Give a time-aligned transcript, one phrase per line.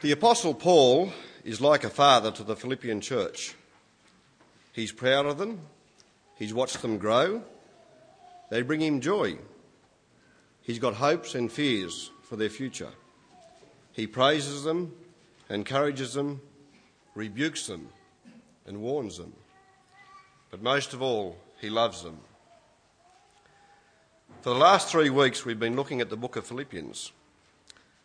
[0.00, 1.12] The Apostle Paul
[1.44, 3.54] is like a father to the Philippian church.
[4.72, 5.60] He's proud of them,
[6.36, 7.42] he's watched them grow,
[8.50, 9.36] they bring him joy.
[10.62, 12.88] He's got hopes and fears for their future.
[13.92, 14.94] He praises them,
[15.50, 16.40] encourages them,
[17.14, 17.90] rebukes them,
[18.64, 19.34] and warns them.
[20.50, 22.20] But most of all, he loves them.
[24.40, 27.12] For the last three weeks, we've been looking at the book of Philippians.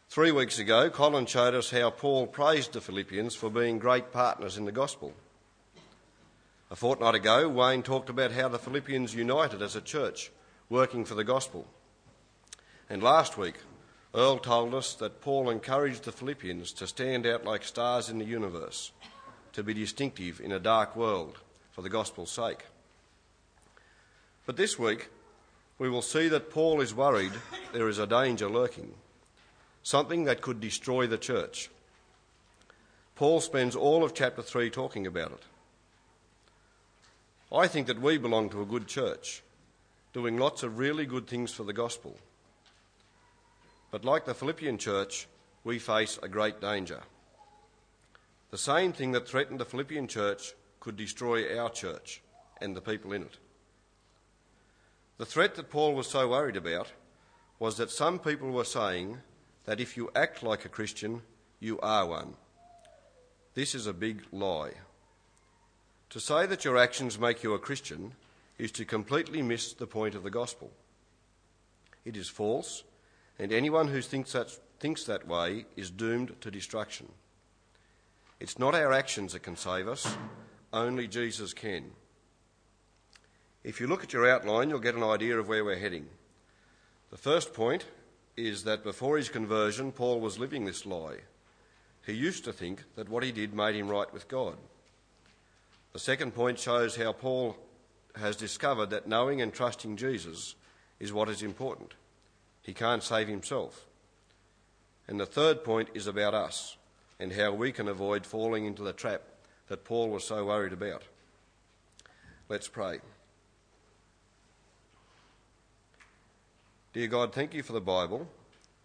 [0.09, 4.55] Three weeks ago, Colin showed us how Paul praised the Philippians for being great partners
[4.55, 5.13] in the gospel.
[6.71, 10.32] A fortnight ago, Wayne talked about how the Philippians united as a church
[10.69, 11.68] working for the gospel.
[12.89, 13.55] And last week,
[14.13, 18.25] Earl told us that Paul encouraged the Philippians to stand out like stars in the
[18.25, 18.91] universe,
[19.51, 21.39] to be distinctive in a dark world
[21.71, 22.63] for the gospel's sake.
[24.46, 25.10] But this week,
[25.77, 27.33] we will see that Paul is worried
[27.74, 28.93] there is a danger lurking
[29.86, 31.70] something that could destroy the church.
[33.14, 35.44] Paul spends all of chapter 3 talking about it.
[37.55, 39.44] I think that we belong to a good church,
[40.11, 42.17] doing lots of really good things for the gospel.
[43.92, 45.27] But like the Philippian church,
[45.64, 47.02] we face a great danger.
[48.49, 52.22] The same thing that threatened the Philippian church could destroy our church
[52.59, 53.38] and the people in it.
[55.20, 56.92] The threat that Paul was so worried about
[57.59, 59.20] was that some people were saying
[59.66, 61.21] that if you act like a Christian,
[61.59, 62.35] you are one.
[63.53, 64.73] This is a big lie.
[66.11, 68.13] To say that your actions make you a Christian
[68.58, 70.71] is to completely miss the point of the gospel.
[72.05, 72.83] It is false,
[73.39, 77.11] and anyone who thinks that, thinks that way is doomed to destruction.
[78.39, 80.17] It's not our actions that can save us,
[80.71, 81.91] only Jesus can.
[83.63, 86.08] If you look at your outline, you'll get an idea of where we're heading.
[87.09, 87.86] The first point
[88.38, 91.19] is that before his conversion, Paul was living this lie.
[92.05, 94.58] He used to think that what he did made him right with God.
[95.94, 97.58] The second point shows how Paul
[98.16, 100.55] has discovered that knowing and trusting Jesus
[100.99, 101.93] is what is important.
[102.61, 103.86] He can't save himself.
[105.08, 106.77] And the third point is about us
[107.20, 109.21] and how we can avoid falling into the trap
[109.67, 111.04] that Paul was so worried about.
[112.49, 112.99] Let's pray.
[116.95, 118.26] Dear God, thank you for the Bible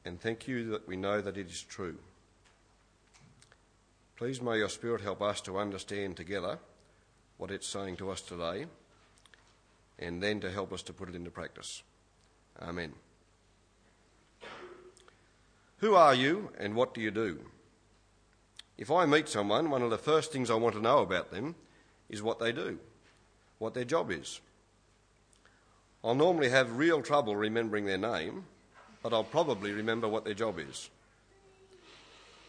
[0.04, 1.96] and thank you that we know that it is true.
[4.16, 6.58] Please may your Spirit help us to understand together
[7.38, 8.66] what it's saying to us today
[10.00, 11.84] and then to help us to put it into practice.
[12.60, 12.94] Amen.
[15.76, 17.38] Who are you and what do you do?
[18.76, 21.54] If I meet someone, one of the first things I want to know about them
[22.08, 22.80] is what they do,
[23.60, 24.40] what their job is.
[26.02, 28.44] I'll normally have real trouble remembering their name,
[29.02, 30.88] but I'll probably remember what their job is.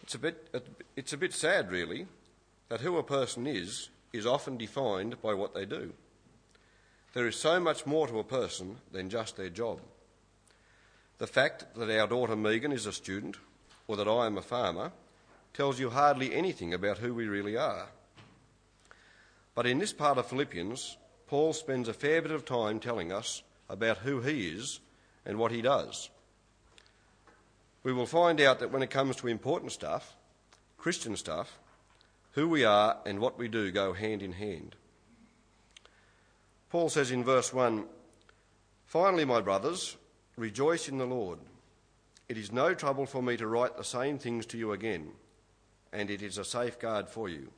[0.02, 0.48] It's a bit,
[0.96, 2.06] it's a bit sad, really,
[2.68, 5.92] that who a person is is often defined by what they do.
[7.14, 9.80] There is so much more to a person than just their job.
[11.18, 13.36] The fact that our daughter Megan is a student,
[13.86, 14.92] or that I am a farmer,
[15.52, 17.88] tells you hardly anything about who we really are.
[19.54, 20.96] But in this part of Philippians,
[21.32, 24.80] Paul spends a fair bit of time telling us about who he is
[25.24, 26.10] and what he does.
[27.82, 30.14] We will find out that when it comes to important stuff,
[30.76, 31.58] Christian stuff,
[32.32, 34.76] who we are and what we do go hand in hand.
[36.68, 37.86] Paul says in verse 1
[38.84, 39.96] Finally, my brothers,
[40.36, 41.38] rejoice in the Lord.
[42.28, 45.12] It is no trouble for me to write the same things to you again,
[45.94, 47.52] and it is a safeguard for you.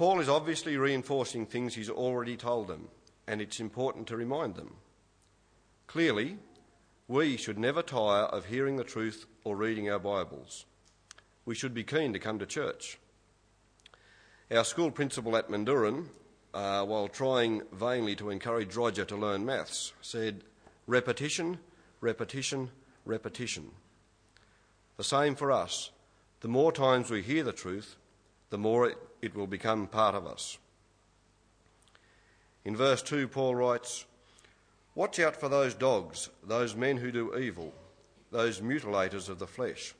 [0.00, 2.88] Paul is obviously reinforcing things he's already told them,
[3.26, 4.76] and it's important to remind them.
[5.88, 6.38] Clearly,
[7.06, 10.64] we should never tire of hearing the truth or reading our Bibles.
[11.44, 12.98] We should be keen to come to church.
[14.50, 16.06] Our school principal at Manduran,
[16.54, 20.44] uh, while trying vainly to encourage Roger to learn maths, said,
[20.86, 21.58] repetition,
[22.00, 22.70] repetition,
[23.04, 23.70] repetition.
[24.96, 25.90] The same for us.
[26.40, 27.96] The more times we hear the truth,
[28.50, 28.92] the more
[29.22, 30.58] it will become part of us.
[32.64, 34.04] In verse 2, Paul writes,
[34.94, 37.72] Watch out for those dogs, those men who do evil,
[38.30, 39.94] those mutilators of the flesh.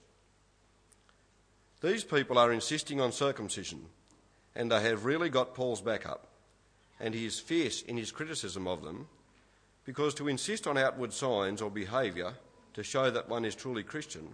[1.81, 3.87] These people are insisting on circumcision,
[4.55, 6.27] and they have really got Paul's back up.
[6.99, 9.09] And he is fierce in his criticism of them,
[9.87, 12.35] because to insist on outward signs or behaviour
[12.75, 14.29] to show that one is truly Christian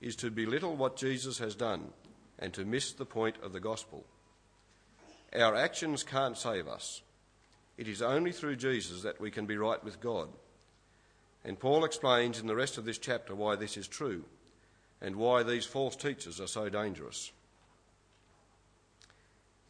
[0.00, 1.92] is to belittle what Jesus has done
[2.38, 4.04] and to miss the point of the gospel.
[5.34, 7.02] Our actions can't save us.
[7.76, 10.28] It is only through Jesus that we can be right with God.
[11.44, 14.24] And Paul explains in the rest of this chapter why this is true
[15.00, 17.32] and why these false teachers are so dangerous.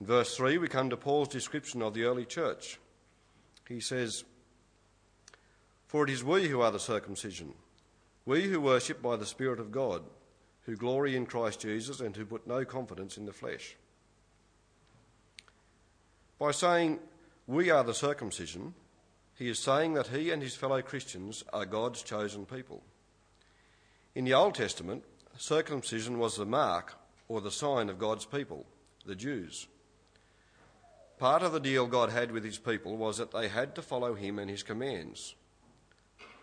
[0.01, 2.79] In verse 3, we come to Paul's description of the early church.
[3.69, 4.25] He says,
[5.87, 7.55] For it is we who are the circumcision,
[8.25, 10.03] we who worship by the Spirit of God,
[10.67, 13.77] who glory in Christ Jesus, and who put no confidence in the flesh.
[16.39, 16.99] By saying,
[17.47, 18.75] We are the circumcision,
[19.37, 22.83] he is saying that he and his fellow Christians are God's chosen people.
[24.15, 25.05] In the Old Testament,
[25.39, 26.95] circumcision was the mark
[27.29, 28.67] or the sign of God's people,
[29.05, 29.69] the Jews.
[31.19, 34.15] Part of the deal God had with his people was that they had to follow
[34.15, 35.35] him and his commands.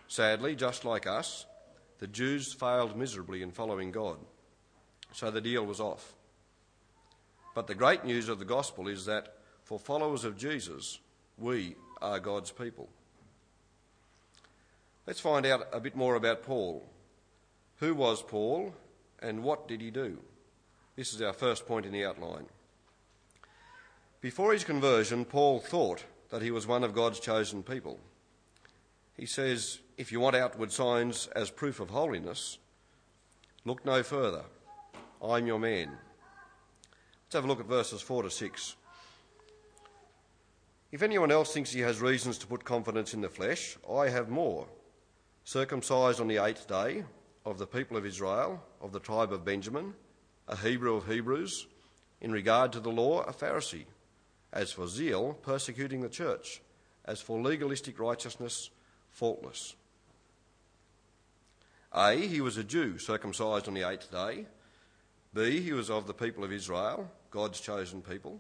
[0.08, 1.46] Sadly, just like us,
[2.04, 4.18] the Jews failed miserably in following God,
[5.14, 6.16] so the deal was off.
[7.56, 11.00] But the great news of the gospel is that for followers of Jesus,
[11.38, 12.90] we are God's people.
[15.08, 16.86] Let's find out a bit more about Paul.
[17.78, 18.76] Who was Paul
[19.22, 20.20] and what did he do?
[20.98, 22.48] This is our first point in the outline.
[24.20, 27.98] Before his conversion, Paul thought that he was one of God's chosen people.
[29.16, 32.58] He says, if you want outward signs as proof of holiness,
[33.66, 34.44] look no further.
[35.22, 35.90] I'm your man.
[35.90, 38.76] Let's have a look at verses 4 to 6.
[40.92, 44.30] If anyone else thinks he has reasons to put confidence in the flesh, I have
[44.30, 44.68] more.
[45.44, 47.04] Circumcised on the eighth day,
[47.46, 49.94] of the people of Israel, of the tribe of Benjamin,
[50.48, 51.68] a Hebrew of Hebrews,
[52.22, 53.86] in regard to the law, a Pharisee
[54.54, 56.62] as for zeal, persecuting the church.
[57.06, 58.70] As for legalistic righteousness,
[59.14, 59.76] faultless.
[61.94, 62.16] A.
[62.16, 64.48] He was a Jew, circumcised on the eighth day.
[65.34, 65.62] B.
[65.62, 68.40] He was of the people of Israel, God's chosen people.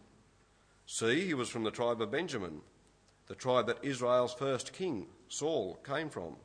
[0.85, 1.25] C.
[1.25, 2.61] He was from the tribe of Benjamin,
[3.27, 6.35] the tribe that Israel's first king, Saul, came from.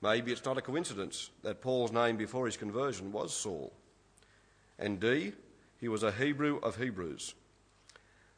[0.00, 3.72] Maybe it's not a coincidence that Paul's name before his conversion was Saul.
[4.78, 5.32] And D.
[5.80, 7.34] He was a Hebrew of Hebrews.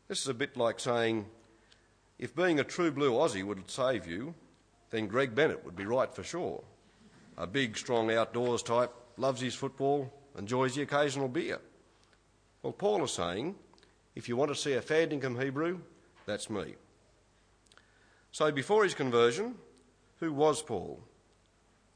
[0.08, 1.26] This is a bit like saying,
[2.18, 4.34] if being a true blue Aussie would save you,
[4.94, 6.62] then Greg Bennett would be right for sure.
[7.36, 11.58] A big, strong outdoors type, loves his football, enjoys the occasional beer.
[12.62, 13.56] Well, Paul is saying,
[14.14, 15.80] if you want to see a fair dinkum Hebrew,
[16.26, 16.76] that's me.
[18.30, 19.56] So before his conversion,
[20.20, 21.00] who was Paul?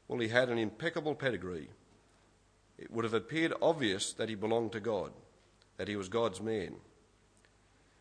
[0.07, 1.69] Well, he had an impeccable pedigree.
[2.77, 5.11] It would have appeared obvious that he belonged to God,
[5.77, 6.75] that he was God's man.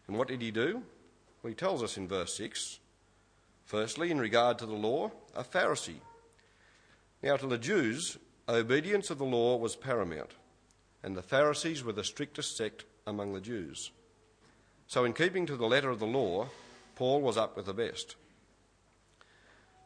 [0.09, 0.83] And what did he do?
[1.43, 2.81] Well, he tells us in verse 6
[3.69, 6.01] firstly, in regard to the law, a Pharisee.
[7.23, 8.19] Now, to the Jews,
[8.49, 10.33] obedience of the law was paramount,
[11.05, 13.93] and the Pharisees were the strictest sect among the Jews.
[14.89, 16.49] So, in keeping to the letter of the law,
[16.97, 18.17] Paul was up with the best.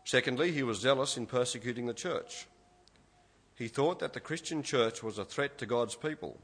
[0.05, 2.47] Secondly, he was zealous in persecuting the church.
[3.55, 6.39] He thought that the Christian church was a threat to God's people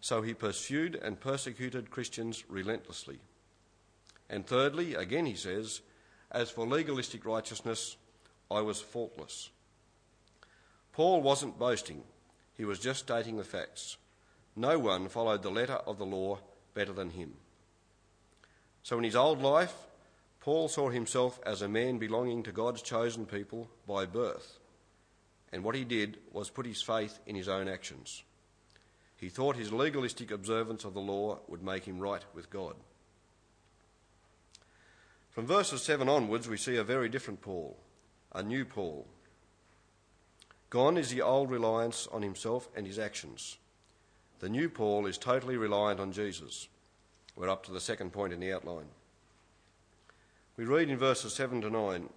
[0.00, 3.18] so he pursued and persecuted Christians relentlessly.
[4.30, 5.80] And thirdly, again he says,
[6.30, 7.96] As for legalistic righteousness,
[8.50, 9.50] I was faultless.
[10.92, 12.02] Paul wasn't boasting,
[12.56, 13.96] he was just stating the facts.
[14.56, 16.40] No one followed the letter of the law
[16.74, 17.34] better than him.
[18.82, 19.74] So in his old life,
[20.40, 24.58] Paul saw himself as a man belonging to God's chosen people by birth.
[25.52, 28.22] And what he did was put his faith in his own actions.
[29.16, 32.74] He thought his legalistic observance of the law would make him right with God.
[35.38, 37.76] From verses 7 onwards, we see a very different Paul,
[38.34, 39.06] a new Paul.
[40.68, 43.56] Gone is the old reliance on himself and his actions.
[44.40, 46.66] The new Paul is totally reliant on Jesus.
[47.36, 48.86] We're up to the second point in the outline.
[50.56, 52.08] We read in verses 7 to 9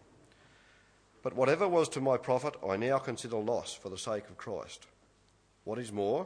[1.21, 4.87] But whatever was to my profit, I now consider loss for the sake of Christ.
[5.63, 6.25] What is more,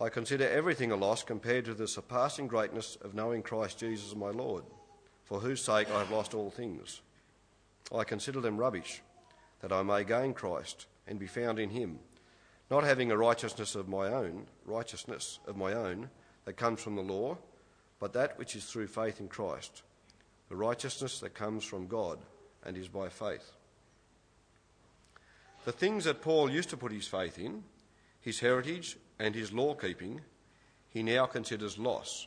[0.00, 4.30] I consider everything a loss compared to the surpassing greatness of knowing Christ Jesus my
[4.30, 4.64] Lord,
[5.30, 7.02] for whose sake I have lost all things.
[7.94, 9.00] I consider them rubbish,
[9.60, 12.00] that I may gain Christ and be found in him,
[12.68, 16.10] not having a righteousness of my own, righteousness of my own
[16.46, 17.38] that comes from the law,
[18.00, 19.84] but that which is through faith in Christ,
[20.48, 22.18] the righteousness that comes from God
[22.66, 23.52] and is by faith.
[25.64, 27.62] The things that Paul used to put his faith in,
[28.20, 30.22] his heritage and his law keeping,
[30.88, 32.26] he now considers loss.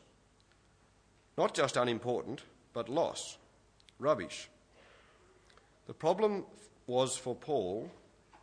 [1.38, 3.37] Not just unimportant, but loss,
[3.99, 4.49] rubbish.
[5.87, 6.45] The problem
[6.87, 7.91] was for Paul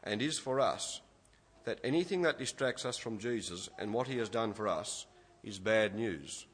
[0.03, 1.01] and is for us
[1.65, 5.07] that anything that distracts us from Jesus and what he has done for us
[5.43, 6.47] is bad news.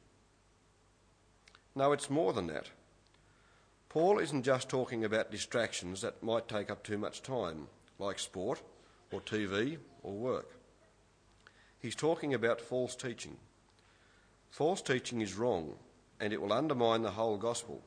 [1.74, 2.70] No, it's more than that.
[3.88, 7.68] Paul isn't just talking about distractions that might take up too much time,
[7.98, 8.62] like sport
[9.12, 10.50] or TV or work.
[11.78, 13.36] He's talking about false teaching.
[14.50, 15.74] False teaching is wrong
[16.20, 17.82] and it will undermine the whole gospel.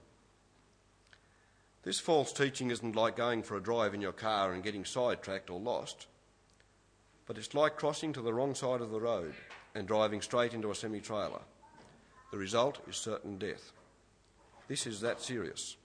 [1.84, 5.50] This false teaching isn't like going for a drive in your car and getting sidetracked
[5.50, 6.08] or lost,
[7.26, 9.34] but it's like crossing to the wrong side of the road
[9.74, 11.42] and driving straight into a semi trailer.
[12.32, 13.72] The result is certain death.
[14.68, 15.78] This is that serious.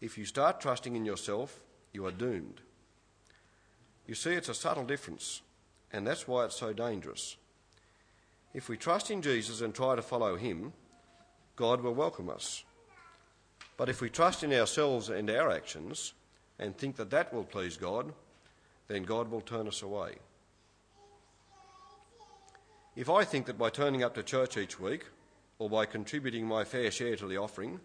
[0.00, 1.60] If you start trusting in yourself,
[1.92, 2.60] you are doomed.
[4.06, 5.42] You see, it's a subtle difference,
[5.92, 7.36] and that's why it's so dangerous.
[8.52, 10.72] If we trust in Jesus and try to follow him,
[11.56, 12.64] God will welcome us.
[13.76, 16.14] But if we trust in ourselves and our actions
[16.58, 18.12] and think that that will please God,
[18.88, 20.16] then God will turn us away.
[22.94, 25.06] If I think that by turning up to church each week
[25.58, 27.80] or by contributing my fair share to the offering,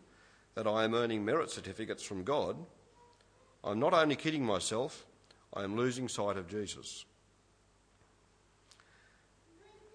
[0.55, 2.57] that I am earning merit certificates from God,
[3.63, 5.05] I'm not only kidding myself,
[5.53, 7.05] I am losing sight of Jesus.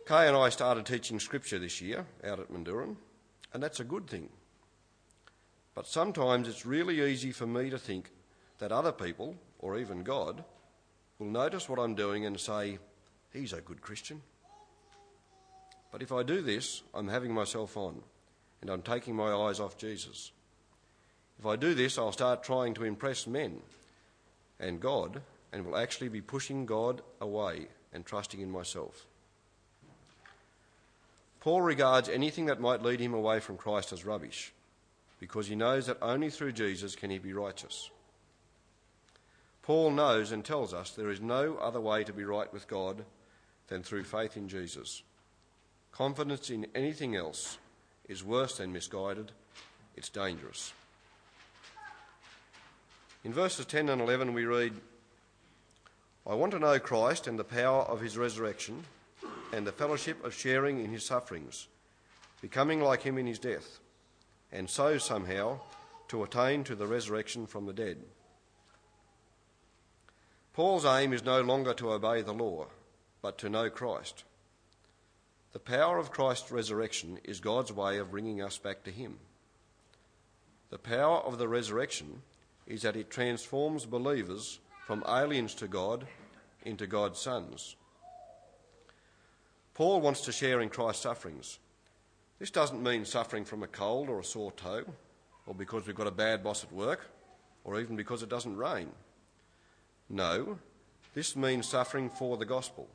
[0.07, 2.97] Kay and I started teaching scripture this year out at Manduran,
[3.53, 4.29] and that's a good thing.
[5.75, 8.11] But sometimes it's really easy for me to think
[8.59, 10.45] that other people, or even God,
[11.19, 12.79] will notice what I'm doing and say,
[13.33, 14.21] He's a good Christian.
[15.91, 18.03] But if I do this, I'm having myself on,
[18.61, 20.33] and I'm taking my eyes off Jesus.
[21.39, 23.61] If I do this, I'll start trying to impress men
[24.61, 29.07] and God, and will actually be pushing God away and trusting in myself.
[31.43, 34.53] Paul regards anything that might lead him away from Christ as rubbish
[35.19, 37.91] because he knows that only through Jesus can he be righteous.
[39.63, 43.05] Paul knows and tells us there is no other way to be right with God
[43.67, 45.03] than through faith in Jesus.
[45.91, 47.59] Confidence in anything else
[48.09, 49.33] is worse than misguided,
[49.97, 50.73] it's dangerous.
[53.25, 54.75] In verses 10 and 11, we read,
[56.25, 58.85] I want to know Christ and the power of his resurrection
[59.53, 61.69] and the fellowship of sharing in his sufferings,
[62.41, 63.81] becoming like him in his death
[64.53, 65.59] and so somehow
[66.09, 67.97] to attain to the resurrection from the dead.
[70.53, 72.67] Paul's aim is no longer to obey the law,
[73.23, 74.25] but to know Christ.
[75.53, 79.19] The power of Christ's resurrection is God's way of bringing us back to Him.
[80.69, 82.23] The power of the resurrection
[82.67, 86.07] is that it transforms believers from aliens to God
[86.65, 87.77] into God's sons.
[89.75, 91.59] Paul wants to share in Christ's sufferings,
[92.39, 94.85] this doesn't mean suffering from a cold or a sore toe,
[95.47, 97.09] or because we've got a bad boss at work,
[97.65, 98.91] or even because it doesn't rain.
[100.09, 100.59] No,
[101.15, 102.89] this means suffering for the gospel,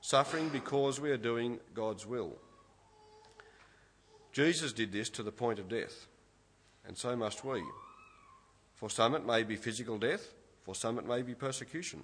[0.00, 2.36] suffering because we are doing God's will.
[4.32, 6.06] Jesus did this to the point of death,
[6.86, 7.62] and so must we.
[8.76, 10.32] For some it may be physical death,
[10.62, 12.02] for some it may be persecution.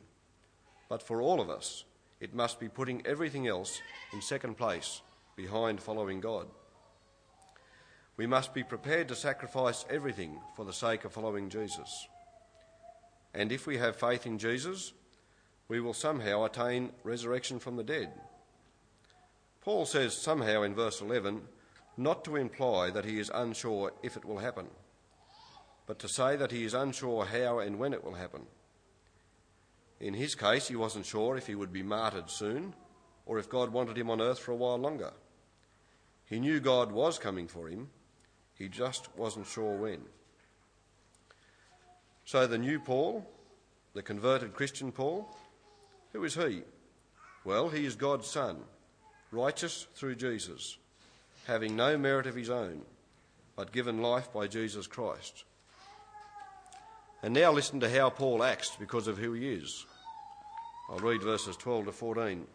[0.89, 1.85] But for all of us,
[2.21, 3.81] it must be putting everything else
[4.13, 5.03] in second place
[5.37, 6.47] behind following God.
[8.17, 12.09] We must be prepared to sacrifice everything for the sake of following Jesus.
[13.33, 14.93] And if we have faith in Jesus,
[15.69, 18.13] we will somehow attain resurrection from the dead.
[19.61, 21.43] Paul says somehow in verse 11
[21.97, 24.67] not to imply that he is unsure if it will happen,
[25.87, 28.43] but to say that he is unsure how and when it will happen.
[30.01, 32.75] In his case, he wasn't sure if he would be martyred soon
[33.27, 35.13] or if God wanted him on earth for a while longer.
[36.25, 37.89] He knew God was coming for him,
[38.55, 40.01] he just wasn't sure when.
[42.25, 43.27] So the new Paul,
[43.95, 45.29] the converted Christian Paul,
[46.13, 46.63] who is he?
[47.45, 48.59] Well, he is God's Son,
[49.33, 50.77] righteous through Jesus,
[51.47, 52.83] having no merit of his own,
[53.57, 55.45] but given life by Jesus Christ.
[57.23, 59.87] And now listen to how Paul acts because of who he is.
[60.89, 62.47] I'll read verses 12 to 14.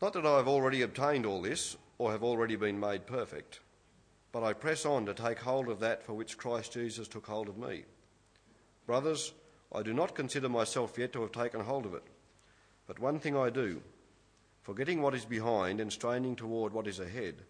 [0.00, 3.60] Not that I have already obtained all this or have already been made perfect,
[4.30, 7.48] but I press on to take hold of that for which Christ Jesus took hold
[7.48, 7.84] of me.
[8.86, 9.32] Brothers,
[9.74, 12.04] I do not consider myself yet to have taken hold of it,
[12.86, 13.82] but one thing I do,
[14.62, 17.42] forgetting what is behind and straining toward what is ahead,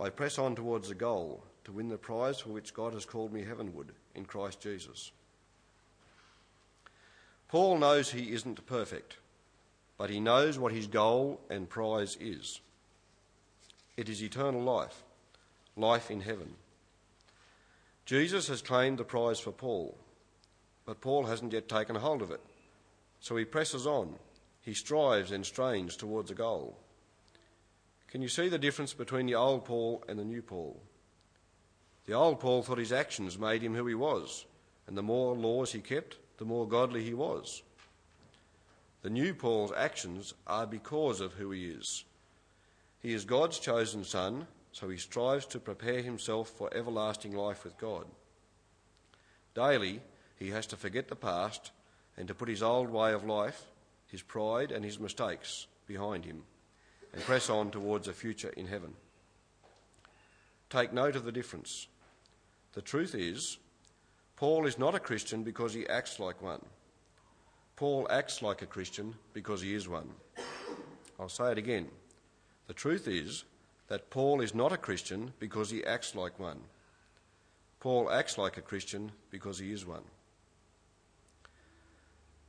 [0.00, 3.32] I press on towards the goal to win the prize for which God has called
[3.32, 5.12] me heavenward in Christ Jesus.
[7.48, 9.16] Paul knows he isn't perfect
[9.98, 12.60] but he knows what his goal and prize is.
[13.96, 15.02] It is eternal life,
[15.76, 16.54] life in heaven.
[18.06, 19.98] Jesus has claimed the prize for Paul,
[20.86, 22.40] but Paul hasn't yet taken hold of it.
[23.20, 24.14] So he presses on.
[24.62, 26.78] He strives and strains towards a goal.
[28.08, 30.80] Can you see the difference between the old Paul and the new Paul?
[32.08, 34.46] The old Paul thought his actions made him who he was,
[34.86, 37.62] and the more laws he kept, the more godly he was.
[39.02, 42.04] The new Paul's actions are because of who he is.
[43.00, 47.76] He is God's chosen son, so he strives to prepare himself for everlasting life with
[47.76, 48.06] God.
[49.54, 50.00] Daily,
[50.36, 51.72] he has to forget the past
[52.16, 53.64] and to put his old way of life,
[54.06, 56.44] his pride, and his mistakes behind him
[57.12, 58.94] and press on towards a future in heaven.
[60.70, 61.86] Take note of the difference.
[62.74, 63.58] The truth is,
[64.36, 66.64] Paul is not a Christian because he acts like one.
[67.76, 70.10] Paul acts like a Christian because he is one.
[71.18, 71.88] I'll say it again.
[72.66, 73.44] The truth is
[73.88, 76.60] that Paul is not a Christian because he acts like one.
[77.80, 80.02] Paul acts like a Christian because he is one.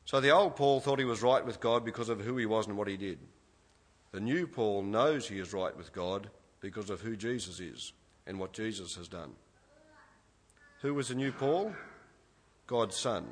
[0.06, 2.68] So the old Paul thought he was right with God because of who he was
[2.68, 3.20] and what he did.
[4.12, 6.30] The new Paul knows he is right with God
[6.62, 7.94] because of who Jesus is
[8.26, 9.34] and what Jesus has done.
[10.82, 11.74] Who was the new Paul?
[12.66, 13.28] God's son.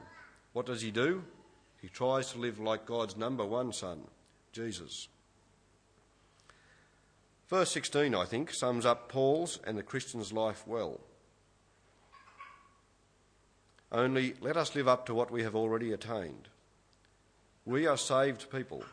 [0.52, 1.24] What does he do?
[1.82, 4.02] He tries to live like God's number one son,
[4.52, 5.08] Jesus.
[7.48, 11.00] Verse 16, I think, sums up Paul's and the Christian's life well.
[13.92, 16.50] Only let us live up to what we have already attained.
[17.66, 18.84] We are saved people.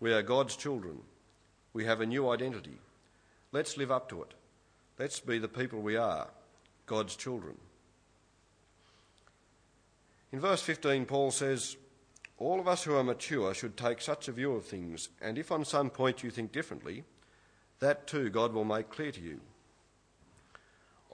[0.00, 1.00] We are God's children.
[1.74, 2.78] We have a new identity.
[3.52, 4.32] Let's live up to it.
[4.98, 6.28] Let's be the people we are,
[6.86, 7.56] God's children.
[10.34, 11.76] In verse 15, Paul says,
[12.38, 15.52] All of us who are mature should take such a view of things, and if
[15.52, 17.04] on some point you think differently,
[17.78, 19.38] that too God will make clear to you.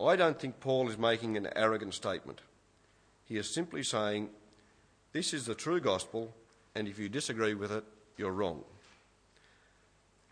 [0.02, 2.40] I don't think Paul is making an arrogant statement.
[3.26, 4.30] He is simply saying,
[5.12, 6.32] This is the true gospel,
[6.74, 7.84] and if you disagree with it,
[8.16, 8.64] you're wrong.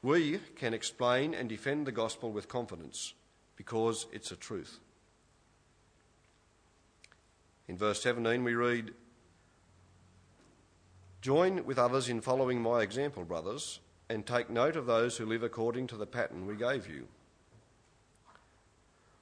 [0.02, 3.12] We can explain and defend the gospel with confidence
[3.54, 4.80] because it's a truth.
[7.68, 8.92] In verse 17, we read,
[11.20, 15.42] Join with others in following my example, brothers, and take note of those who live
[15.42, 17.06] according to the pattern we gave you.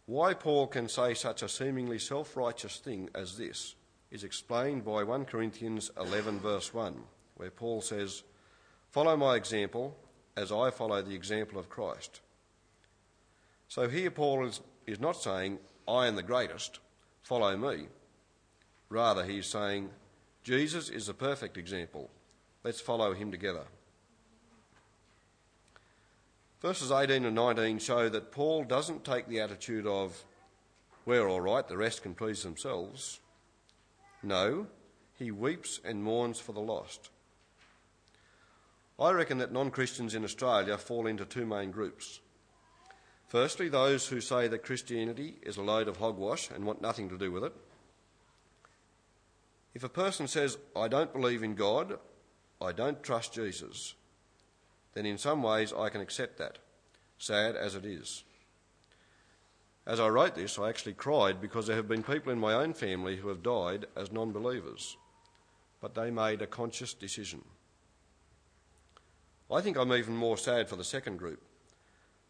[0.06, 3.74] Why Paul can say such a seemingly self righteous thing as this
[4.12, 6.94] is explained by 1 Corinthians 11, verse 1,
[7.36, 8.22] where Paul says,
[8.92, 9.96] Follow my example
[10.36, 12.20] as I follow the example of Christ.
[13.66, 16.78] So here Paul is, is not saying, I am the greatest,
[17.22, 17.88] follow me.
[18.88, 19.90] Rather, he's saying,
[20.42, 22.10] Jesus is the perfect example.
[22.62, 23.64] Let's follow him together.
[26.60, 30.24] Verses 18 and 19 show that Paul doesn't take the attitude of,
[31.04, 33.20] we're all right, the rest can please themselves.
[34.22, 34.66] No,
[35.18, 37.10] he weeps and mourns for the lost.
[38.98, 42.20] I reckon that non Christians in Australia fall into two main groups.
[43.28, 47.18] Firstly, those who say that Christianity is a load of hogwash and want nothing to
[47.18, 47.52] do with it.
[49.76, 51.98] If a person says, I don't believe in God,
[52.62, 53.92] I don't trust Jesus,
[54.94, 56.56] then in some ways I can accept that,
[57.18, 58.24] sad as it is.
[59.86, 62.72] As I wrote this, I actually cried because there have been people in my own
[62.72, 64.96] family who have died as non believers,
[65.82, 67.44] but they made a conscious decision.
[69.52, 71.42] I think I'm even more sad for the second group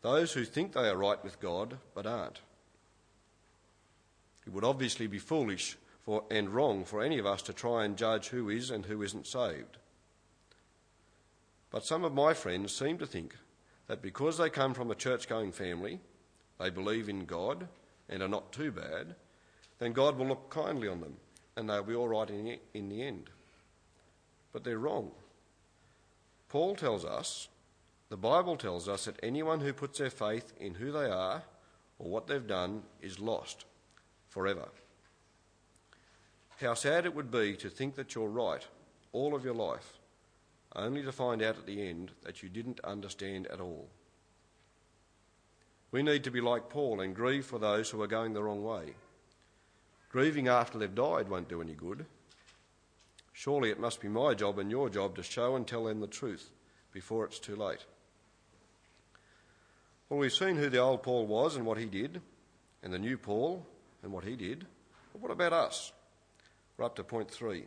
[0.02, 2.40] those who think they are right with God but aren't.
[4.44, 7.98] It would obviously be foolish for, and wrong for any of us to try and
[7.98, 9.76] judge who is and who isn't saved.
[11.70, 13.36] But some of my friends seem to think
[13.88, 16.00] that because they come from a church going family,
[16.58, 17.66] they believe in God
[18.08, 19.16] and are not too bad,
[19.78, 21.16] then God will look kindly on them
[21.56, 23.28] and they'll be all right in, in the end.
[24.52, 25.10] But they're wrong.
[26.48, 27.48] Paul tells us,
[28.08, 31.42] the Bible tells us that anyone who puts their faith in who they are
[31.98, 33.64] or what they've done is lost
[34.28, 34.68] forever.
[36.60, 38.66] How sad it would be to think that you're right
[39.12, 39.98] all of your life,
[40.74, 43.88] only to find out at the end that you didn't understand at all.
[45.90, 48.62] We need to be like Paul and grieve for those who are going the wrong
[48.62, 48.94] way.
[50.10, 52.06] Grieving after they've died won't do any good.
[53.32, 56.06] Surely it must be my job and your job to show and tell them the
[56.06, 56.50] truth
[56.92, 57.84] before it's too late.
[60.08, 62.22] Well, we've seen who the old Paul was and what he did,
[62.82, 63.66] and the new Paul
[64.02, 64.66] and what he did.
[65.12, 65.92] But what about us?
[66.76, 67.64] We're up to point three.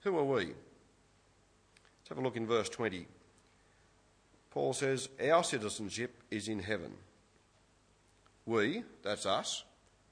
[0.00, 0.46] Who are we?
[0.46, 3.06] Let's have a look in verse 20.
[4.50, 6.94] Paul says, Our citizenship is in heaven.
[8.46, 9.64] We, that's us,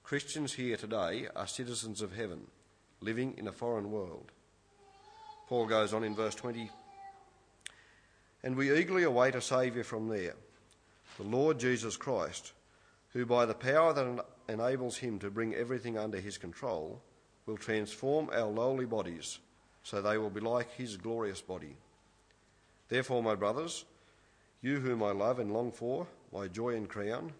[0.03, 2.49] Christians here today, are citizens of heaven
[3.01, 4.31] living in a foreign world.
[5.49, 6.71] Paul goes on in verse 20
[8.43, 10.35] And we eagerly await a Saviour from there,
[11.17, 12.53] the Lord Jesus Christ,
[13.13, 17.03] who by the power that enables him to bring everything under his control
[17.47, 19.39] will transform our lowly bodies
[19.83, 21.77] so they will be like his glorious body.
[22.89, 23.85] Therefore, my brothers,
[24.61, 27.33] you whom I love and long for, my joy and crown,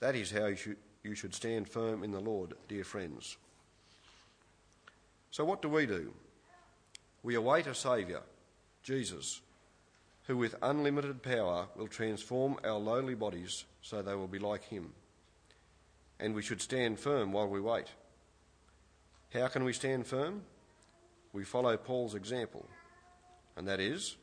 [0.00, 3.36] that is how you should, you should stand firm in the Lord, dear friends.
[5.30, 6.12] So, what do we do?
[7.22, 8.22] We await a Saviour,
[8.82, 9.40] Jesus,
[10.26, 14.92] who with unlimited power will transform our lowly bodies so they will be like him.
[16.20, 17.86] And we should stand firm while we wait.
[19.32, 20.42] How can we stand firm?
[21.32, 22.66] We follow Paul's example,
[23.56, 24.16] and that is,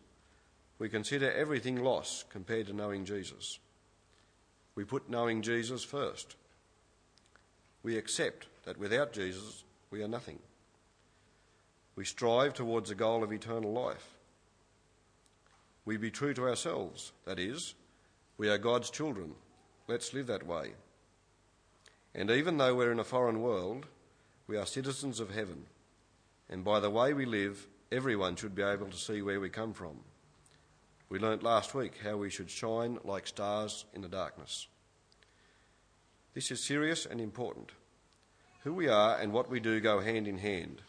[0.80, 3.60] we consider everything loss compared to knowing Jesus.
[4.74, 6.36] We put knowing Jesus first.
[7.84, 10.40] We accept that without Jesus, we are nothing.
[11.96, 14.10] We strive towards the goal of eternal life.
[15.86, 17.76] We be true to ourselves, that is,
[18.38, 19.36] we are God's children.
[19.88, 20.74] Let's live that way.
[22.14, 23.86] And even though we're in a foreign world,
[24.48, 25.66] we are citizens of heaven.
[26.50, 29.74] And by the way we live, everyone should be able to see where we come
[29.74, 30.00] from.
[31.10, 34.68] We learnt last week how we should shine like stars in the darkness.
[36.34, 37.72] This is serious and important.
[38.64, 40.82] Who we are and what we do go hand in hand,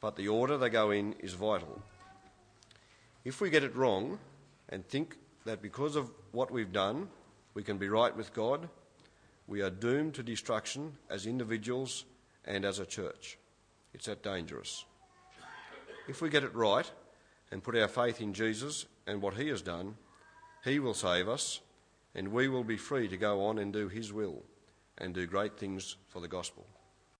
[0.00, 1.82] but the order they go in is vital.
[3.24, 4.18] If we get it wrong
[4.68, 7.08] and think that because of what we've done
[7.54, 8.68] we can be right with God,
[9.46, 12.04] we are doomed to destruction as individuals
[12.44, 13.38] and as a church.
[13.94, 14.84] It's that dangerous.
[16.08, 16.90] If we get it right
[17.50, 19.96] and put our faith in Jesus and what He has done,
[20.64, 21.60] He will save us
[22.14, 24.42] and we will be free to go on and do His will
[24.98, 26.66] and do great things for the gospel.